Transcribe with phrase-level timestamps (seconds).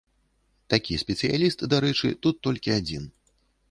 [0.75, 3.03] Такі спецыяліст, дарэчы, тут толькі адзін.